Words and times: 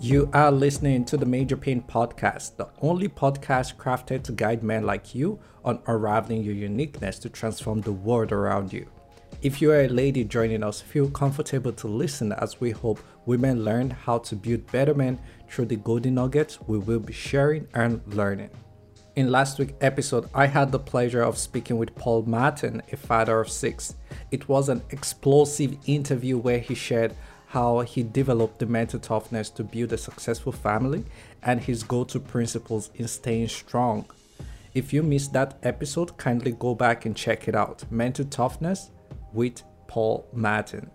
You 0.00 0.30
are 0.32 0.52
listening 0.52 1.04
to 1.06 1.16
the 1.16 1.26
Major 1.26 1.56
Pain 1.56 1.82
Podcast, 1.82 2.54
the 2.54 2.68
only 2.82 3.08
podcast 3.08 3.74
crafted 3.74 4.22
to 4.22 4.32
guide 4.32 4.62
men 4.62 4.86
like 4.86 5.12
you 5.12 5.40
on 5.64 5.82
unraveling 5.88 6.44
your 6.44 6.54
uniqueness 6.54 7.18
to 7.18 7.28
transform 7.28 7.80
the 7.80 7.90
world 7.90 8.30
around 8.30 8.72
you. 8.72 8.86
If 9.42 9.60
you 9.60 9.72
are 9.72 9.80
a 9.80 9.88
lady 9.88 10.22
joining 10.22 10.62
us, 10.62 10.80
feel 10.80 11.10
comfortable 11.10 11.72
to 11.72 11.88
listen 11.88 12.30
as 12.30 12.60
we 12.60 12.70
hope 12.70 13.00
women 13.26 13.64
learn 13.64 13.90
how 13.90 14.18
to 14.18 14.36
build 14.36 14.70
better 14.70 14.94
men 14.94 15.18
through 15.50 15.66
the 15.66 15.76
golden 15.76 16.14
nuggets 16.14 16.60
we 16.68 16.78
will 16.78 17.00
be 17.00 17.12
sharing 17.12 17.66
and 17.74 18.00
learning. 18.14 18.50
In 19.16 19.32
last 19.32 19.58
week's 19.58 19.74
episode, 19.80 20.30
I 20.32 20.46
had 20.46 20.70
the 20.70 20.78
pleasure 20.78 21.22
of 21.22 21.36
speaking 21.36 21.76
with 21.76 21.96
Paul 21.96 22.22
Martin, 22.22 22.82
a 22.92 22.96
father 22.96 23.40
of 23.40 23.50
six. 23.50 23.96
It 24.30 24.48
was 24.48 24.68
an 24.68 24.80
explosive 24.90 25.76
interview 25.86 26.38
where 26.38 26.60
he 26.60 26.76
shared 26.76 27.16
how 27.48 27.80
he 27.80 28.02
developed 28.02 28.58
the 28.58 28.66
mental 28.66 29.00
toughness 29.00 29.48
to 29.48 29.64
build 29.64 29.92
a 29.92 29.98
successful 29.98 30.52
family 30.52 31.04
and 31.42 31.60
his 31.60 31.82
go 31.82 32.04
to 32.04 32.20
principles 32.20 32.90
in 32.94 33.08
staying 33.08 33.48
strong. 33.48 34.04
If 34.74 34.92
you 34.92 35.02
missed 35.02 35.32
that 35.32 35.58
episode, 35.62 36.18
kindly 36.18 36.52
go 36.52 36.74
back 36.74 37.06
and 37.06 37.16
check 37.16 37.48
it 37.48 37.54
out 37.54 37.90
Mental 37.90 38.26
Toughness 38.26 38.90
with 39.32 39.62
Paul 39.86 40.28
Martin. 40.32 40.90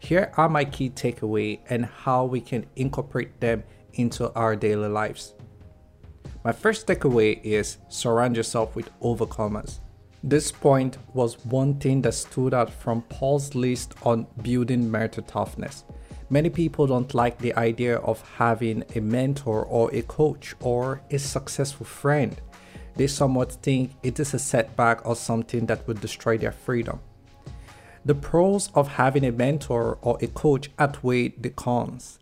Here 0.00 0.32
are 0.36 0.48
my 0.48 0.64
key 0.64 0.90
takeaway 0.90 1.60
and 1.70 1.86
how 1.86 2.24
we 2.24 2.40
can 2.40 2.66
incorporate 2.74 3.40
them 3.40 3.62
into 3.94 4.34
our 4.34 4.56
daily 4.56 4.88
lives. 4.88 5.34
My 6.44 6.50
first 6.50 6.88
takeaway 6.88 7.40
is 7.44 7.78
surround 7.88 8.36
yourself 8.36 8.74
with 8.74 8.90
overcomers. 9.00 9.78
This 10.24 10.52
point 10.52 10.98
was 11.14 11.44
one 11.44 11.74
thing 11.74 12.02
that 12.02 12.14
stood 12.14 12.54
out 12.54 12.70
from 12.70 13.02
Paul's 13.02 13.56
list 13.56 13.94
on 14.04 14.28
building 14.40 14.88
mental 14.88 15.24
toughness. 15.24 15.84
Many 16.30 16.48
people 16.48 16.86
don't 16.86 17.12
like 17.12 17.38
the 17.38 17.54
idea 17.56 17.96
of 17.96 18.22
having 18.36 18.84
a 18.94 19.00
mentor 19.00 19.64
or 19.64 19.92
a 19.92 20.02
coach 20.02 20.54
or 20.60 21.02
a 21.10 21.18
successful 21.18 21.86
friend. 21.86 22.40
They 22.94 23.08
somewhat 23.08 23.52
think 23.52 23.92
it 24.04 24.20
is 24.20 24.32
a 24.32 24.38
setback 24.38 25.04
or 25.04 25.16
something 25.16 25.66
that 25.66 25.88
would 25.88 26.00
destroy 26.00 26.38
their 26.38 26.52
freedom. 26.52 27.00
The 28.04 28.14
pros 28.14 28.70
of 28.74 28.88
having 28.88 29.24
a 29.24 29.32
mentor 29.32 29.98
or 30.02 30.18
a 30.20 30.28
coach 30.28 30.70
outweigh 30.78 31.30
the 31.30 31.50
cons. 31.50 32.20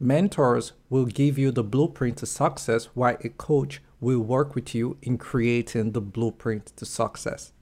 Mentors 0.00 0.72
will 0.88 1.04
give 1.04 1.38
you 1.38 1.52
the 1.52 1.62
blueprint 1.62 2.16
to 2.18 2.26
success, 2.26 2.86
while 2.94 3.16
a 3.22 3.28
coach 3.28 3.82
will 4.00 4.20
work 4.20 4.54
with 4.54 4.74
you 4.74 4.96
in 5.02 5.18
creating 5.18 5.92
the 5.92 6.00
blueprint 6.00 6.66
to 6.76 6.84
success. 6.84 7.52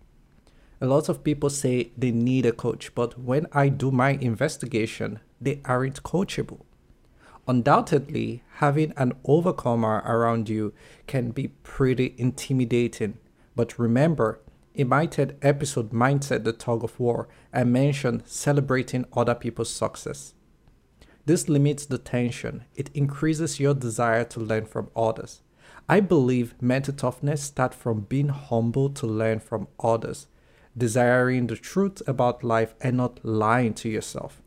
A 0.81 0.87
lot 0.87 1.09
of 1.09 1.25
people 1.25 1.51
say 1.51 1.91
they 1.97 2.13
need 2.13 2.47
a 2.47 2.53
coach, 2.53 2.95
but 2.95 3.19
when 3.19 3.47
I 3.53 3.69
do 3.69 3.91
my 3.91 4.11
investigation, 4.11 5.19
they 5.41 5.61
aren't 5.65 6.03
coachable. 6.05 6.61
Undoubtedly, 7.49 8.43
having 8.57 8.93
an 8.97 9.15
overcomer 9.25 10.03
around 10.05 10.49
you 10.49 10.73
can 11.07 11.31
be 11.31 11.49
pretty 11.49 12.15
intimidating, 12.19 13.19
but 13.57 13.79
remember, 13.79 14.41
in 14.75 14.89
my 14.89 15.07
TED 15.07 15.37
episode 15.43 15.91
Mindset 15.91 16.45
the 16.45 16.53
Tug 16.53 16.85
of 16.85 17.01
War, 17.01 17.27
I 17.53 17.65
mentioned 17.65 18.23
celebrating 18.27 19.07
other 19.13 19.35
people's 19.35 19.71
success. 19.71 20.35
This 21.27 21.49
limits 21.49 21.87
the 21.87 21.99
tension, 21.99 22.65
it 22.77 22.91
increases 22.95 23.59
your 23.59 23.75
desire 23.75 24.25
to 24.25 24.41
learn 24.41 24.67
from 24.67 24.91
others. 24.95 25.41
I 25.91 26.01
believe 26.01 26.55
mental 26.61 26.93
toughness 26.93 27.43
starts 27.43 27.75
from 27.75 28.01
being 28.01 28.29
humble 28.29 28.91
to 28.91 29.07
learn 29.07 29.41
from 29.41 29.69
others, 29.81 30.27
desiring 30.77 31.47
the 31.47 31.57
truth 31.57 32.03
about 32.07 32.45
life 32.45 32.75
and 32.83 32.99
not 32.99 33.25
lying 33.25 33.73
to 33.75 33.89
yourself. 33.89 34.43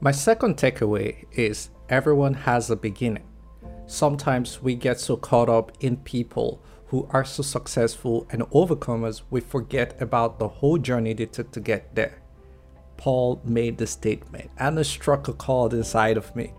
My 0.00 0.12
second 0.12 0.58
takeaway 0.58 1.24
is 1.32 1.70
everyone 1.88 2.34
has 2.34 2.70
a 2.70 2.76
beginning. 2.76 3.26
Sometimes 3.86 4.62
we 4.62 4.76
get 4.76 5.00
so 5.00 5.16
caught 5.16 5.48
up 5.48 5.72
in 5.80 5.96
people 5.96 6.62
who 6.86 7.08
are 7.10 7.24
so 7.24 7.42
successful 7.42 8.28
and 8.30 8.42
overcomers, 8.50 9.22
we 9.30 9.40
forget 9.40 10.00
about 10.00 10.38
the 10.38 10.46
whole 10.46 10.78
journey 10.78 11.14
they 11.14 11.26
took 11.26 11.50
to 11.50 11.60
get 11.60 11.92
there. 11.96 12.22
Paul 12.96 13.40
made 13.44 13.76
the 13.76 13.88
statement 13.88 14.52
and 14.56 14.78
it 14.78 14.84
struck 14.84 15.26
a 15.26 15.32
chord 15.32 15.72
inside 15.72 16.16
of 16.16 16.36
me. 16.36 16.52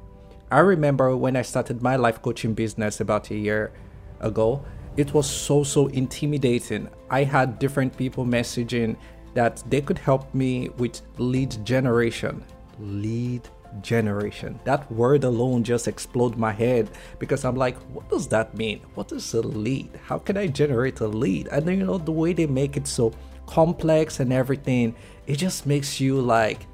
I 0.56 0.60
remember 0.60 1.18
when 1.18 1.36
I 1.36 1.42
started 1.42 1.82
my 1.82 1.98
life 1.98 2.22
coaching 2.22 2.54
business 2.54 3.02
about 3.02 3.30
a 3.30 3.36
year 3.36 3.74
ago, 4.22 4.64
it 4.96 5.14
was 5.14 5.30
so, 5.30 5.66
so 5.66 5.88
intimidating. 5.88 6.88
I 7.10 7.26
had 7.26 7.60
different 7.60 7.98
people 7.98 8.26
messaging 8.26 8.96
that 9.34 9.62
they 9.70 9.82
could 9.82 9.98
help 9.98 10.34
me 10.34 10.70
with 10.78 11.02
lead 11.18 11.66
generation. 11.66 12.42
Lead 12.80 13.42
generation. 13.82 14.58
That 14.64 14.90
word 14.90 15.26
alone 15.26 15.66
just 15.66 15.90
exploded 15.90 16.40
my 16.40 16.54
head 16.54 16.90
because 17.20 17.44
I'm 17.44 17.58
like, 17.58 17.76
what 17.94 18.10
does 18.10 18.30
that 18.30 18.56
mean? 18.56 18.80
What 18.94 19.12
is 19.12 19.34
a 19.34 19.42
lead? 19.42 19.90
How 20.06 20.20
can 20.20 20.38
I 20.38 20.48
generate 20.48 21.02
a 21.02 21.08
lead? 21.08 21.50
And 21.50 21.66
then, 21.68 21.80
you 21.80 21.86
know, 21.86 21.98
the 21.98 22.14
way 22.14 22.32
they 22.32 22.48
make 22.48 22.78
it 22.78 22.88
so 22.88 23.12
complex 23.46 24.22
and 24.22 24.32
everything, 24.32 24.96
it 25.28 25.36
just 25.36 25.66
makes 25.66 26.00
you 26.00 26.22
like, 26.22 26.66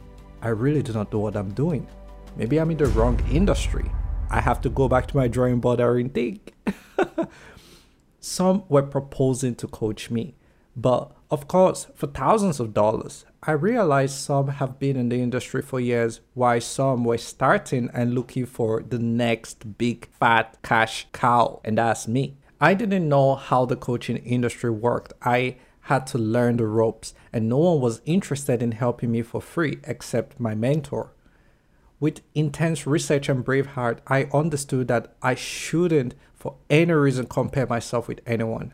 I 0.44 0.50
really 0.50 0.84
do 0.84 0.94
not 0.94 1.12
know 1.12 1.18
what 1.18 1.36
I'm 1.36 1.52
doing. 1.56 1.88
Maybe 2.36 2.59
I'm 2.59 2.72
in 2.72 2.78
the 2.78 2.86
wrong 2.88 3.19
industry. 3.31 3.92
I 4.30 4.40
have 4.40 4.62
to 4.62 4.69
go 4.69 4.88
back 4.88 5.08
to 5.08 5.18
my 5.18 5.28
drawing 5.28 5.59
board 5.59 5.80
and 5.80 6.14
think. 6.14 6.53
Some 8.19 8.64
were 8.69 8.84
proposing 8.84 9.56
to 9.56 9.68
coach 9.68 10.09
me, 10.09 10.36
but 10.75 11.12
of 11.30 11.47
course, 11.47 11.88
for 11.96 12.08
thousands 12.08 12.59
of 12.59 12.74
dollars. 12.74 13.25
I 13.44 13.53
realized 13.53 14.19
some 14.19 14.50
have 14.50 14.78
been 14.78 14.96
in 14.96 15.09
the 15.09 15.19
industry 15.19 15.64
for 15.64 15.80
years, 15.80 16.22
while 16.36 16.62
some 16.62 17.03
were 17.03 17.18
starting 17.18 17.90
and 17.92 18.14
looking 18.14 18.46
for 18.46 18.84
the 18.84 19.00
next 19.00 19.80
big 19.80 20.08
fat 20.19 20.59
cash 20.62 21.08
cow, 21.12 21.59
and 21.63 21.80
that's 21.80 22.08
me. 22.08 22.38
I 22.59 22.75
didn't 22.75 23.09
know 23.09 23.34
how 23.34 23.66
the 23.66 23.75
coaching 23.75 24.18
industry 24.18 24.69
worked. 24.69 25.13
I 25.24 25.56
had 25.86 26.06
to 26.08 26.19
learn 26.19 26.58
the 26.58 26.68
ropes, 26.68 27.16
and 27.34 27.50
no 27.50 27.58
one 27.58 27.81
was 27.81 28.02
interested 28.06 28.62
in 28.62 28.74
helping 28.74 29.12
me 29.12 29.24
for 29.24 29.42
free 29.42 29.80
except 29.86 30.40
my 30.40 30.53
mentor. 30.53 31.12
With 32.01 32.22
intense 32.34 32.88
research 32.88 33.29
and 33.29 33.45
brave 33.45 33.67
heart, 33.67 34.01
I 34.07 34.23
understood 34.34 34.88
that 34.88 35.13
I 35.22 35.35
shouldn't, 35.35 36.16
for 36.34 36.56
any 36.67 36.94
reason, 36.94 37.28
compare 37.28 37.67
myself 37.67 38.07
with 38.07 38.22
anyone. 38.25 38.73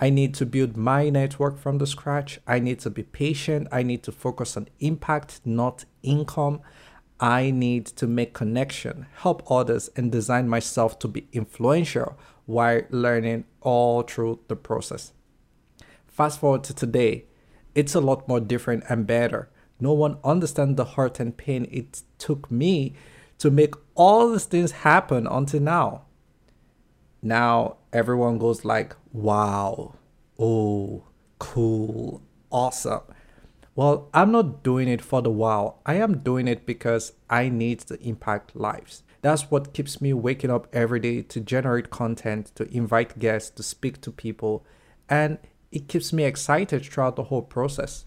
I 0.00 0.08
need 0.08 0.32
to 0.36 0.46
build 0.46 0.74
my 0.74 1.10
network 1.10 1.58
from 1.58 1.76
the 1.76 1.86
scratch. 1.86 2.40
I 2.46 2.58
need 2.58 2.78
to 2.80 2.90
be 2.90 3.02
patient. 3.02 3.68
I 3.70 3.82
need 3.82 4.02
to 4.04 4.12
focus 4.12 4.56
on 4.56 4.68
impact, 4.80 5.42
not 5.44 5.84
income. 6.02 6.62
I 7.20 7.50
need 7.50 7.84
to 7.84 8.06
make 8.06 8.32
connection, 8.32 9.08
help 9.16 9.42
others, 9.50 9.90
and 9.94 10.10
design 10.10 10.48
myself 10.48 10.98
to 11.00 11.08
be 11.08 11.28
influential 11.34 12.16
while 12.46 12.80
learning 12.88 13.44
all 13.60 14.00
through 14.00 14.40
the 14.48 14.56
process. 14.56 15.12
Fast 16.06 16.40
forward 16.40 16.64
to 16.64 16.74
today, 16.74 17.26
it's 17.74 17.94
a 17.94 18.00
lot 18.00 18.26
more 18.26 18.40
different 18.40 18.84
and 18.88 19.06
better. 19.06 19.50
No 19.80 19.92
one 19.92 20.18
understands 20.24 20.76
the 20.76 20.84
hurt 20.84 21.20
and 21.20 21.36
pain 21.36 21.66
it 21.70 22.02
took 22.18 22.50
me 22.50 22.94
to 23.38 23.50
make 23.50 23.74
all 23.94 24.30
these 24.30 24.44
things 24.44 24.72
happen 24.72 25.26
until 25.26 25.60
now. 25.60 26.02
Now 27.22 27.76
everyone 27.92 28.38
goes 28.38 28.64
like, 28.64 28.96
wow, 29.12 29.94
oh, 30.38 31.04
cool, 31.38 32.22
awesome. 32.50 33.02
Well, 33.74 34.08
I'm 34.12 34.32
not 34.32 34.64
doing 34.64 34.88
it 34.88 35.00
for 35.00 35.22
the 35.22 35.30
wow. 35.30 35.76
I 35.86 35.94
am 35.94 36.18
doing 36.18 36.48
it 36.48 36.66
because 36.66 37.12
I 37.30 37.48
need 37.48 37.78
to 37.80 38.00
impact 38.02 38.56
lives. 38.56 39.04
That's 39.20 39.50
what 39.50 39.72
keeps 39.72 40.00
me 40.00 40.12
waking 40.12 40.50
up 40.50 40.66
every 40.72 41.00
day 41.00 41.22
to 41.22 41.40
generate 41.40 41.90
content, 41.90 42.52
to 42.56 42.64
invite 42.76 43.18
guests, 43.18 43.50
to 43.50 43.62
speak 43.62 44.00
to 44.00 44.10
people, 44.10 44.64
and 45.08 45.38
it 45.70 45.86
keeps 45.88 46.12
me 46.12 46.24
excited 46.24 46.84
throughout 46.84 47.16
the 47.16 47.24
whole 47.24 47.42
process. 47.42 48.04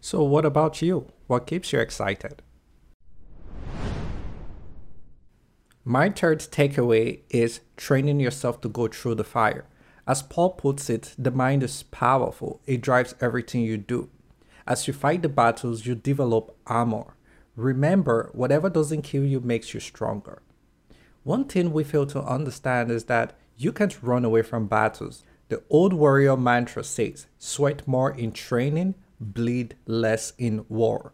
So, 0.00 0.22
what 0.22 0.44
about 0.44 0.82
you? 0.82 1.06
What 1.26 1.46
keeps 1.46 1.72
you 1.72 1.80
excited? 1.80 2.42
My 5.86 6.10
third 6.10 6.40
takeaway 6.40 7.20
is 7.30 7.60
training 7.76 8.20
yourself 8.20 8.60
to 8.62 8.68
go 8.68 8.88
through 8.88 9.16
the 9.16 9.24
fire. 9.24 9.66
As 10.06 10.22
Paul 10.22 10.50
puts 10.50 10.90
it, 10.90 11.14
the 11.18 11.30
mind 11.30 11.62
is 11.62 11.82
powerful, 11.84 12.60
it 12.66 12.82
drives 12.82 13.14
everything 13.20 13.62
you 13.62 13.78
do. 13.78 14.10
As 14.66 14.86
you 14.86 14.92
fight 14.92 15.22
the 15.22 15.28
battles, 15.28 15.86
you 15.86 15.94
develop 15.94 16.56
armor. 16.66 17.16
Remember, 17.56 18.30
whatever 18.32 18.68
doesn't 18.68 19.02
kill 19.02 19.24
you 19.24 19.40
makes 19.40 19.72
you 19.72 19.80
stronger. 19.80 20.42
One 21.22 21.44
thing 21.44 21.72
we 21.72 21.84
fail 21.84 22.06
to 22.06 22.22
understand 22.22 22.90
is 22.90 23.04
that 23.04 23.34
you 23.56 23.72
can't 23.72 24.02
run 24.02 24.24
away 24.24 24.42
from 24.42 24.66
battles. 24.66 25.22
The 25.48 25.62
old 25.70 25.92
warrior 25.92 26.36
mantra 26.36 26.84
says, 26.84 27.26
sweat 27.38 27.86
more 27.86 28.10
in 28.10 28.32
training, 28.32 28.94
bleed 29.20 29.76
less 29.86 30.32
in 30.38 30.64
war. 30.68 31.12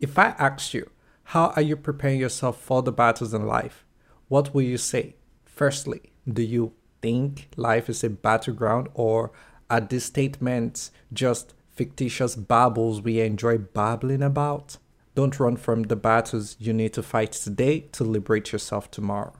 If 0.00 0.18
I 0.18 0.34
asked 0.38 0.74
you, 0.74 0.90
how 1.24 1.52
are 1.56 1.62
you 1.62 1.76
preparing 1.76 2.18
yourself 2.18 2.60
for 2.60 2.82
the 2.82 2.92
battles 2.92 3.34
in 3.34 3.46
life? 3.46 3.84
What 4.28 4.54
will 4.54 4.62
you 4.62 4.78
say? 4.78 5.16
Firstly, 5.44 6.12
do 6.26 6.42
you 6.42 6.72
think 7.02 7.48
life 7.56 7.88
is 7.88 8.02
a 8.02 8.10
battleground 8.10 8.88
or 8.94 9.32
are 9.68 9.80
these 9.80 10.04
statements 10.04 10.90
just 11.12 11.54
fictitious 11.68 12.34
babbles 12.34 13.02
we 13.02 13.20
enjoy 13.20 13.58
babbling 13.58 14.22
about? 14.22 14.78
Don't 15.14 15.38
run 15.38 15.56
from 15.56 15.84
the 15.84 15.96
battles 15.96 16.56
you 16.58 16.72
need 16.72 16.92
to 16.94 17.02
fight 17.02 17.32
today 17.32 17.80
to 17.92 18.04
liberate 18.04 18.52
yourself 18.52 18.90
tomorrow. 18.90 19.34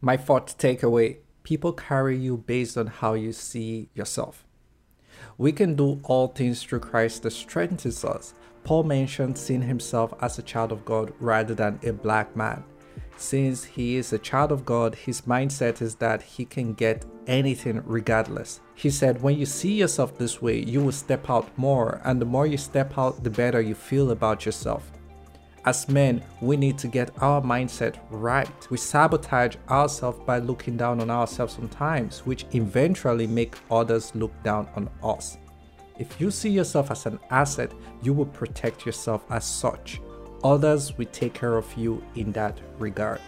My 0.00 0.16
fourth 0.16 0.58
takeaway 0.58 1.18
people 1.44 1.72
carry 1.72 2.18
you 2.18 2.38
based 2.38 2.76
on 2.76 2.88
how 2.88 3.14
you 3.14 3.32
see 3.32 3.88
yourself. 3.94 4.44
We 5.38 5.52
can 5.52 5.74
do 5.74 6.00
all 6.04 6.28
things 6.28 6.62
through 6.62 6.80
Christ 6.80 7.22
that 7.22 7.32
strengthens 7.32 8.04
us. 8.04 8.34
Paul 8.62 8.84
mentioned 8.84 9.36
seeing 9.36 9.62
himself 9.62 10.14
as 10.20 10.38
a 10.38 10.42
child 10.42 10.72
of 10.72 10.84
God 10.84 11.12
rather 11.20 11.54
than 11.54 11.80
a 11.82 11.92
black 11.92 12.34
man. 12.36 12.64
Since 13.16 13.64
he 13.64 13.96
is 13.96 14.12
a 14.12 14.18
child 14.18 14.52
of 14.52 14.64
God, 14.64 14.94
his 14.94 15.22
mindset 15.22 15.80
is 15.80 15.96
that 15.96 16.22
he 16.22 16.44
can 16.44 16.74
get 16.74 17.04
anything 17.26 17.82
regardless. 17.84 18.60
He 18.74 18.90
said, 18.90 19.22
When 19.22 19.38
you 19.38 19.46
see 19.46 19.72
yourself 19.72 20.18
this 20.18 20.42
way, 20.42 20.58
you 20.60 20.82
will 20.82 20.92
step 20.92 21.30
out 21.30 21.56
more, 21.56 22.00
and 22.04 22.20
the 22.20 22.26
more 22.26 22.46
you 22.46 22.56
step 22.56 22.98
out, 22.98 23.22
the 23.22 23.30
better 23.30 23.60
you 23.60 23.74
feel 23.74 24.10
about 24.10 24.44
yourself. 24.44 24.90
As 25.66 25.88
men, 25.88 26.22
we 26.42 26.58
need 26.58 26.76
to 26.78 26.88
get 26.88 27.10
our 27.22 27.40
mindset 27.40 27.96
right. 28.10 28.50
We 28.70 28.76
sabotage 28.76 29.56
ourselves 29.70 30.20
by 30.26 30.38
looking 30.38 30.76
down 30.76 31.00
on 31.00 31.10
ourselves 31.10 31.54
sometimes, 31.54 32.18
which 32.26 32.44
eventually 32.52 33.26
make 33.26 33.54
others 33.70 34.14
look 34.14 34.30
down 34.42 34.68
on 34.76 34.90
us. 35.02 35.38
If 35.98 36.20
you 36.20 36.30
see 36.30 36.50
yourself 36.50 36.90
as 36.90 37.06
an 37.06 37.18
asset, 37.30 37.72
you 38.02 38.12
will 38.12 38.26
protect 38.26 38.84
yourself 38.84 39.24
as 39.30 39.46
such. 39.46 40.02
Others 40.42 40.98
will 40.98 41.06
take 41.06 41.32
care 41.32 41.56
of 41.56 41.72
you 41.78 42.04
in 42.14 42.32
that 42.32 42.60
regard. 42.78 43.22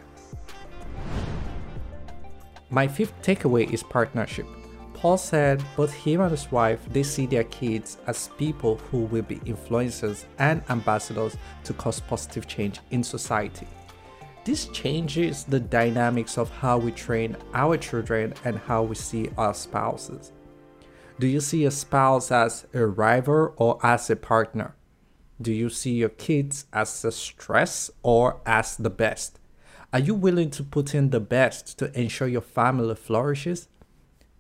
My 2.69 2.87
fifth 2.87 3.15
takeaway 3.23 3.73
is 3.73 3.83
partnership. 3.83 4.47
Paul 4.97 5.19
said 5.19 5.63
both 5.77 5.93
him 5.93 6.23
and 6.23 6.31
his 6.31 6.51
wife 6.51 6.81
they 6.91 7.03
see 7.03 7.27
their 7.27 7.45
kids 7.45 7.99
as 8.07 8.31
people 8.39 8.77
who 8.91 9.01
will 9.01 9.23
be 9.23 9.37
influencers 9.41 10.25
and 10.39 10.63
ambassadors 10.71 11.37
to 11.65 11.75
cause 11.75 12.01
positive 12.01 12.49
change 12.49 12.81
in 12.91 13.05
society. 13.05 13.69
This 14.47 14.69
changes 14.69 15.45
the 15.45 15.61
dynamics 15.61 16.39
of 16.39 16.49
how 16.49 16.79
we 16.79 16.93
train 16.93 17.37
our 17.53 17.77
children 17.77 18.33
and 18.47 18.59
how 18.59 18.85
we 18.85 18.95
see 18.95 19.29
our 19.37 19.53
spouses. 19.53 20.33
Do 21.21 21.27
you 21.27 21.41
see 21.41 21.67
a 21.67 21.71
spouse 21.71 22.31
as 22.33 22.67
a 22.73 22.87
rival 22.87 23.53
or 23.59 23.79
as 23.83 24.09
a 24.09 24.17
partner? 24.17 24.77
Do 25.43 25.53
you 25.53 25.69
see 25.69 25.93
your 25.93 26.09
kids 26.09 26.65
as 26.73 27.05
a 27.05 27.13
stress 27.13 27.91
or 28.03 28.41
as 28.47 28.79
the 28.79 28.89
best? 28.89 29.41
Are 29.93 29.99
you 29.99 30.15
willing 30.15 30.51
to 30.53 30.63
put 30.63 30.95
in 30.95 31.11
the 31.11 31.21
best 31.21 31.79
to 31.81 32.01
ensure 32.01 32.29
your 32.29 32.41
family 32.41 32.95
flourishes? 32.95 33.69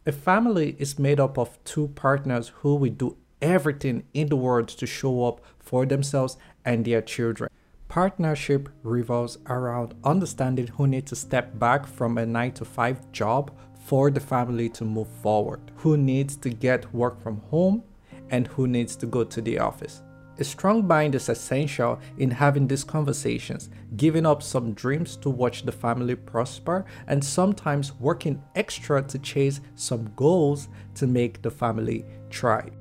A 0.09 0.13
family 0.13 0.77
is 0.79 1.01
made 1.01 1.19
up 1.19 1.37
of 1.37 1.59
two 1.65 1.89
partners 1.89 2.53
who 2.61 2.77
will 2.77 2.93
do 2.93 3.17
everything 3.43 4.05
in 4.15 4.29
the 4.29 4.37
world 4.37 4.69
to 4.69 4.87
show 4.87 5.27
up 5.27 5.41
for 5.59 5.85
themselves 5.85 6.37
and 6.65 6.85
their 6.85 7.03
children. 7.03 7.51
Partnership 7.89 8.69
revolves 8.85 9.39
around 9.49 9.95
understanding 10.05 10.69
who 10.69 10.87
needs 10.87 11.09
to 11.09 11.17
step 11.17 11.59
back 11.59 11.89
from 11.89 12.19
a 12.19 12.25
9 12.25 12.53
to 12.53 12.65
5 12.65 13.11
job 13.11 13.51
for 13.85 14.13
the 14.13 14.21
family 14.21 14.69
to 14.69 14.85
move 14.85 15.09
forward, 15.23 15.73
who 15.79 15.97
needs 15.97 16.37
to 16.37 16.51
get 16.51 16.95
work 16.95 17.21
from 17.21 17.41
home, 17.51 17.83
and 18.31 18.47
who 18.47 18.69
needs 18.69 18.95
to 18.95 19.07
go 19.07 19.25
to 19.25 19.41
the 19.41 19.59
office. 19.59 20.03
A 20.39 20.45
strong 20.45 20.87
mind 20.87 21.15
is 21.15 21.31
essential 21.31 21.99
in 22.19 22.31
having 22.31 22.67
these 22.67 22.85
conversations, 22.85 23.71
giving 23.97 24.27
up 24.27 24.43
some 24.43 24.75
dreams 24.75 25.17
to 25.17 25.31
watch 25.31 25.63
the 25.63 25.73
family 25.73 26.15
prosper, 26.15 26.85
and 27.07 27.25
sometimes 27.25 27.95
working 27.99 28.43
extra 28.55 29.03
to 29.03 29.19
chase 29.19 29.63
some 29.77 30.13
goals 30.15 30.69
to 30.97 31.07
make 31.07 31.41
the 31.41 31.51
family 31.51 32.05
thrive. 32.31 32.73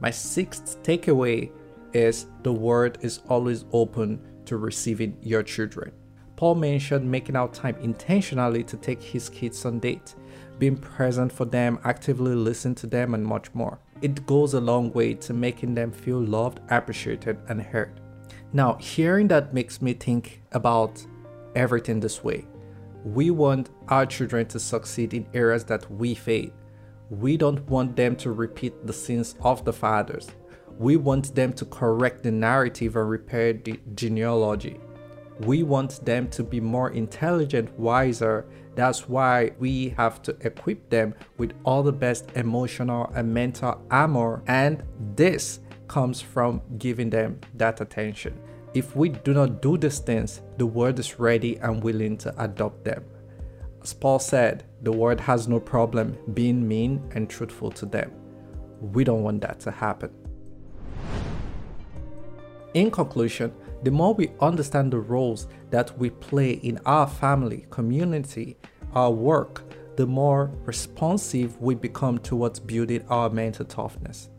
My 0.00 0.10
sixth 0.10 0.82
takeaway 0.82 1.52
is 1.92 2.26
the 2.42 2.52
word 2.52 2.98
is 3.00 3.20
always 3.28 3.66
open 3.72 4.20
to 4.46 4.56
receiving 4.56 5.16
your 5.22 5.44
children. 5.44 5.92
Paul 6.34 6.56
mentioned 6.56 7.08
making 7.08 7.36
out 7.36 7.54
time 7.54 7.76
intentionally 7.80 8.64
to 8.64 8.76
take 8.76 9.02
his 9.02 9.28
kids 9.28 9.64
on 9.64 9.78
dates, 9.78 10.16
being 10.58 10.76
present 10.76 11.32
for 11.32 11.44
them, 11.44 11.78
actively 11.84 12.34
listen 12.34 12.74
to 12.76 12.88
them, 12.88 13.14
and 13.14 13.24
much 13.24 13.54
more 13.54 13.78
it 14.02 14.26
goes 14.26 14.54
a 14.54 14.60
long 14.60 14.92
way 14.92 15.14
to 15.14 15.32
making 15.32 15.74
them 15.74 15.90
feel 15.90 16.20
loved, 16.20 16.60
appreciated, 16.70 17.38
and 17.48 17.60
heard. 17.62 18.00
Now, 18.52 18.74
hearing 18.74 19.28
that 19.28 19.52
makes 19.52 19.82
me 19.82 19.92
think 19.94 20.42
about 20.52 21.04
everything 21.54 22.00
this 22.00 22.22
way. 22.24 22.46
We 23.04 23.30
want 23.30 23.70
our 23.88 24.06
children 24.06 24.46
to 24.48 24.60
succeed 24.60 25.14
in 25.14 25.26
areas 25.34 25.64
that 25.64 25.90
we 25.90 26.14
fail. 26.14 26.50
We 27.10 27.36
don't 27.36 27.66
want 27.68 27.96
them 27.96 28.16
to 28.16 28.32
repeat 28.32 28.86
the 28.86 28.92
sins 28.92 29.34
of 29.40 29.64
the 29.64 29.72
fathers. 29.72 30.28
We 30.78 30.96
want 30.96 31.34
them 31.34 31.52
to 31.54 31.64
correct 31.64 32.22
the 32.22 32.30
narrative 32.30 32.96
and 32.96 33.08
repair 33.08 33.52
the 33.52 33.80
genealogy. 33.94 34.78
We 35.40 35.62
want 35.62 36.04
them 36.04 36.28
to 36.30 36.42
be 36.42 36.60
more 36.60 36.90
intelligent, 36.90 37.76
wiser, 37.78 38.46
that's 38.74 39.08
why 39.08 39.50
we 39.58 39.90
have 39.90 40.22
to 40.22 40.36
equip 40.40 40.88
them 40.88 41.14
with 41.36 41.52
all 41.64 41.82
the 41.82 41.92
best 41.92 42.30
emotional 42.36 43.10
and 43.14 43.34
mental 43.34 43.80
armor, 43.90 44.42
and 44.46 44.82
this 45.16 45.60
comes 45.88 46.20
from 46.20 46.60
giving 46.78 47.10
them 47.10 47.40
that 47.54 47.80
attention. 47.80 48.38
If 48.74 48.94
we 48.94 49.08
do 49.08 49.32
not 49.32 49.62
do 49.62 49.78
these 49.78 49.98
things, 49.98 50.42
the 50.58 50.66
world 50.66 50.98
is 50.98 51.18
ready 51.18 51.56
and 51.56 51.82
willing 51.82 52.16
to 52.18 52.34
adopt 52.42 52.84
them. 52.84 53.04
As 53.82 53.94
Paul 53.94 54.18
said, 54.18 54.64
the 54.82 54.92
world 54.92 55.20
has 55.20 55.48
no 55.48 55.58
problem 55.58 56.16
being 56.34 56.66
mean 56.66 57.02
and 57.14 57.28
truthful 57.28 57.70
to 57.72 57.86
them. 57.86 58.12
We 58.80 59.02
don't 59.04 59.22
want 59.22 59.40
that 59.40 59.60
to 59.60 59.70
happen. 59.70 60.10
In 62.74 62.90
conclusion, 62.90 63.52
the 63.82 63.90
more 63.90 64.14
we 64.14 64.30
understand 64.40 64.92
the 64.92 64.98
roles 64.98 65.46
that 65.70 65.96
we 65.98 66.10
play 66.10 66.52
in 66.52 66.78
our 66.84 67.06
family, 67.06 67.66
community, 67.70 68.56
our 68.94 69.10
work, 69.10 69.62
the 69.96 70.06
more 70.06 70.50
responsive 70.64 71.60
we 71.60 71.74
become 71.74 72.18
towards 72.18 72.60
building 72.60 73.04
our 73.08 73.30
mental 73.30 73.64
toughness. 73.64 74.30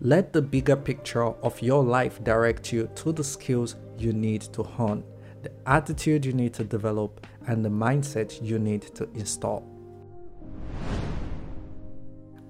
Let 0.00 0.32
the 0.32 0.42
bigger 0.42 0.76
picture 0.76 1.24
of 1.24 1.60
your 1.62 1.82
life 1.82 2.22
direct 2.22 2.72
you 2.72 2.88
to 2.96 3.12
the 3.12 3.24
skills 3.24 3.76
you 3.98 4.12
need 4.12 4.42
to 4.42 4.62
hone, 4.62 5.04
the 5.42 5.52
attitude 5.66 6.24
you 6.24 6.32
need 6.32 6.54
to 6.54 6.64
develop, 6.64 7.26
and 7.46 7.64
the 7.64 7.68
mindset 7.68 8.42
you 8.42 8.58
need 8.58 8.82
to 8.94 9.08
install. 9.14 9.75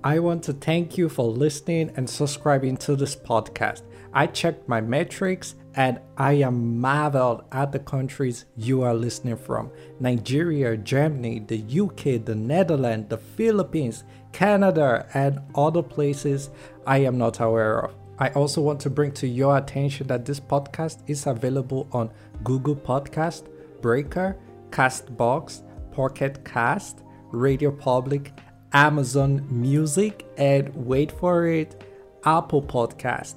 I 0.06 0.20
want 0.20 0.44
to 0.44 0.52
thank 0.52 0.96
you 0.96 1.08
for 1.08 1.24
listening 1.24 1.90
and 1.96 2.08
subscribing 2.08 2.76
to 2.76 2.94
this 2.94 3.16
podcast. 3.16 3.82
I 4.12 4.28
checked 4.28 4.68
my 4.68 4.80
metrics 4.80 5.56
and 5.74 5.98
I 6.16 6.34
am 6.34 6.80
marveled 6.80 7.42
at 7.50 7.72
the 7.72 7.80
countries 7.80 8.44
you 8.56 8.82
are 8.82 8.94
listening 8.94 9.36
from 9.36 9.72
Nigeria, 9.98 10.76
Germany, 10.76 11.40
the 11.40 11.58
UK, 11.80 12.24
the 12.24 12.36
Netherlands, 12.36 13.08
the 13.08 13.18
Philippines, 13.18 14.04
Canada, 14.30 15.08
and 15.12 15.40
other 15.56 15.82
places 15.82 16.50
I 16.86 16.98
am 16.98 17.18
not 17.18 17.40
aware 17.40 17.86
of. 17.86 17.96
I 18.20 18.28
also 18.28 18.60
want 18.60 18.78
to 18.82 18.90
bring 18.90 19.10
to 19.14 19.26
your 19.26 19.58
attention 19.58 20.06
that 20.06 20.24
this 20.24 20.38
podcast 20.38 21.02
is 21.08 21.26
available 21.26 21.88
on 21.90 22.12
Google 22.44 22.76
Podcast, 22.76 23.48
Breaker, 23.82 24.38
Castbox, 24.70 25.62
Pocket 25.90 26.44
Cast, 26.44 27.00
Radio 27.32 27.72
Public, 27.72 28.32
Amazon 28.76 29.42
Music, 29.48 30.26
and 30.36 30.68
wait 30.76 31.10
for 31.10 31.46
it, 31.46 31.82
Apple 32.26 32.60
Podcast. 32.60 33.36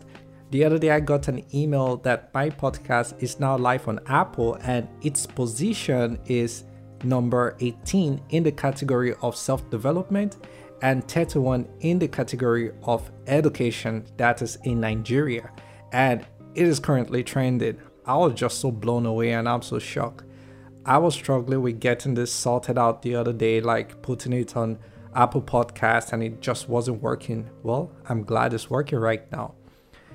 The 0.51 0.65
other 0.65 0.77
day, 0.77 0.91
I 0.91 0.99
got 0.99 1.29
an 1.29 1.45
email 1.53 1.95
that 1.97 2.33
my 2.33 2.49
podcast 2.49 3.23
is 3.23 3.39
now 3.39 3.57
live 3.57 3.87
on 3.87 4.01
Apple 4.07 4.55
and 4.55 4.89
its 5.01 5.25
position 5.25 6.19
is 6.25 6.65
number 7.05 7.55
18 7.61 8.21
in 8.31 8.43
the 8.43 8.51
category 8.51 9.15
of 9.21 9.33
self 9.37 9.69
development 9.69 10.45
and 10.81 11.07
31 11.07 11.69
in 11.79 11.99
the 11.99 12.09
category 12.09 12.73
of 12.83 13.09
education 13.25 14.03
that 14.17 14.41
is 14.41 14.57
in 14.65 14.81
Nigeria. 14.81 15.53
And 15.93 16.27
it 16.53 16.67
is 16.67 16.81
currently 16.81 17.23
trending. 17.23 17.79
I 18.05 18.17
was 18.17 18.33
just 18.33 18.59
so 18.59 18.71
blown 18.71 19.05
away 19.05 19.31
and 19.31 19.47
I'm 19.47 19.61
so 19.61 19.79
shocked. 19.79 20.25
I 20.85 20.97
was 20.97 21.13
struggling 21.13 21.61
with 21.61 21.79
getting 21.79 22.13
this 22.13 22.33
sorted 22.33 22.77
out 22.77 23.03
the 23.03 23.15
other 23.15 23.31
day, 23.31 23.61
like 23.61 24.01
putting 24.01 24.33
it 24.33 24.57
on 24.57 24.79
Apple 25.15 25.41
Podcast, 25.41 26.13
and 26.13 26.23
it 26.23 26.41
just 26.41 26.69
wasn't 26.69 27.01
working. 27.01 27.49
Well, 27.63 27.91
I'm 28.07 28.23
glad 28.23 28.53
it's 28.53 28.69
working 28.69 28.99
right 28.99 29.29
now. 29.31 29.55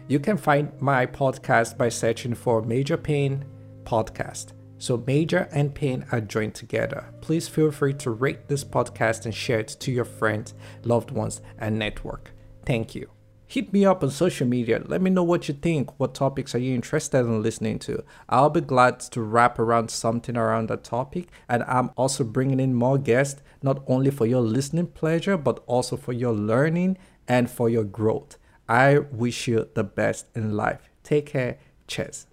You 0.08 0.20
can 0.20 0.36
find 0.36 0.70
my 0.80 1.06
podcast 1.06 1.78
by 1.78 1.88
searching 1.88 2.34
for 2.34 2.62
Major 2.62 2.96
Pain 2.96 3.44
Podcast. 3.84 4.52
So, 4.78 5.02
Major 5.06 5.48
and 5.50 5.74
Pain 5.74 6.04
are 6.12 6.20
joined 6.20 6.54
together. 6.54 7.06
Please 7.22 7.48
feel 7.48 7.70
free 7.70 7.94
to 7.94 8.10
rate 8.10 8.48
this 8.48 8.64
podcast 8.64 9.24
and 9.24 9.34
share 9.34 9.60
it 9.60 9.76
to 9.80 9.90
your 9.90 10.04
friends, 10.04 10.52
loved 10.82 11.10
ones, 11.10 11.40
and 11.58 11.78
network. 11.78 12.32
Thank 12.66 12.94
you. 12.94 13.13
Hit 13.46 13.72
me 13.72 13.84
up 13.84 14.02
on 14.02 14.10
social 14.10 14.46
media. 14.46 14.82
Let 14.84 15.02
me 15.02 15.10
know 15.10 15.22
what 15.22 15.48
you 15.48 15.54
think. 15.54 15.98
What 16.00 16.14
topics 16.14 16.54
are 16.54 16.58
you 16.58 16.74
interested 16.74 17.20
in 17.20 17.42
listening 17.42 17.78
to? 17.80 18.02
I'll 18.28 18.50
be 18.50 18.60
glad 18.60 19.00
to 19.00 19.20
wrap 19.20 19.58
around 19.58 19.90
something 19.90 20.36
around 20.36 20.68
that 20.68 20.82
topic. 20.82 21.28
And 21.48 21.62
I'm 21.64 21.90
also 21.96 22.24
bringing 22.24 22.58
in 22.58 22.74
more 22.74 22.98
guests, 22.98 23.42
not 23.62 23.82
only 23.86 24.10
for 24.10 24.26
your 24.26 24.40
listening 24.40 24.88
pleasure, 24.88 25.36
but 25.36 25.62
also 25.66 25.96
for 25.96 26.12
your 26.12 26.32
learning 26.32 26.96
and 27.28 27.50
for 27.50 27.68
your 27.68 27.84
growth. 27.84 28.38
I 28.68 28.98
wish 28.98 29.46
you 29.46 29.68
the 29.74 29.84
best 29.84 30.26
in 30.34 30.56
life. 30.56 30.90
Take 31.02 31.26
care. 31.26 31.58
Cheers. 31.86 32.26